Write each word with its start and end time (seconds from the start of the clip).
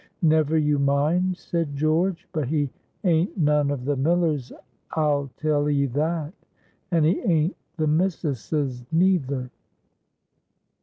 "Never 0.23 0.57
you 0.57 0.79
mind," 0.79 1.37
said 1.37 1.75
George. 1.75 2.27
"But 2.33 2.47
he 2.47 2.71
ain't 3.03 3.37
none 3.37 3.69
of 3.69 3.85
the 3.85 3.95
miller's, 3.95 4.51
I'll 4.93 5.29
tell 5.37 5.69
'ee 5.69 5.85
that; 5.85 6.33
and 6.89 7.05
he 7.05 7.19
ain't 7.21 7.55
the 7.77 7.85
missus's 7.85 8.83
neither." 8.91 9.51